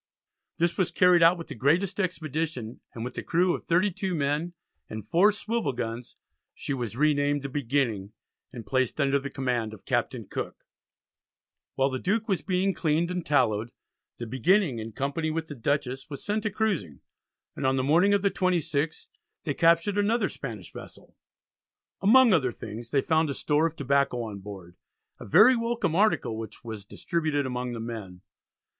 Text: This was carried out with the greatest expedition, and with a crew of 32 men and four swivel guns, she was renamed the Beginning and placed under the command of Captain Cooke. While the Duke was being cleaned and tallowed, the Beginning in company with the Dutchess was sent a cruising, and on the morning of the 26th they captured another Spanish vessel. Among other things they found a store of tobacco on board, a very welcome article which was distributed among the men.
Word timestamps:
This 0.57 0.79
was 0.79 0.89
carried 0.89 1.21
out 1.21 1.37
with 1.37 1.45
the 1.47 1.53
greatest 1.53 1.99
expedition, 1.99 2.79
and 2.95 3.05
with 3.05 3.15
a 3.19 3.21
crew 3.21 3.53
of 3.53 3.65
32 3.65 4.15
men 4.15 4.53
and 4.89 5.07
four 5.07 5.31
swivel 5.31 5.73
guns, 5.73 6.15
she 6.55 6.73
was 6.73 6.97
renamed 6.97 7.43
the 7.43 7.49
Beginning 7.49 8.11
and 8.51 8.65
placed 8.65 8.99
under 8.99 9.19
the 9.19 9.29
command 9.29 9.75
of 9.75 9.85
Captain 9.85 10.25
Cooke. 10.25 10.65
While 11.75 11.91
the 11.91 11.99
Duke 11.99 12.27
was 12.27 12.41
being 12.41 12.73
cleaned 12.73 13.11
and 13.11 13.23
tallowed, 13.23 13.73
the 14.17 14.25
Beginning 14.25 14.79
in 14.79 14.91
company 14.91 15.29
with 15.29 15.45
the 15.45 15.53
Dutchess 15.55 16.09
was 16.09 16.25
sent 16.25 16.45
a 16.45 16.49
cruising, 16.49 17.01
and 17.55 17.67
on 17.67 17.75
the 17.75 17.83
morning 17.83 18.15
of 18.15 18.23
the 18.23 18.31
26th 18.31 19.05
they 19.43 19.53
captured 19.53 19.99
another 19.99 20.29
Spanish 20.29 20.73
vessel. 20.73 21.15
Among 22.01 22.33
other 22.33 22.51
things 22.51 22.89
they 22.89 23.01
found 23.01 23.29
a 23.29 23.35
store 23.35 23.67
of 23.67 23.75
tobacco 23.75 24.23
on 24.23 24.39
board, 24.39 24.77
a 25.19 25.27
very 25.27 25.55
welcome 25.55 25.95
article 25.95 26.39
which 26.39 26.63
was 26.63 26.85
distributed 26.85 27.45
among 27.45 27.73
the 27.73 27.79
men. 27.79 28.21